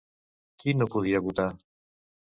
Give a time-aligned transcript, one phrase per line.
[0.63, 1.49] Qui no podia votar?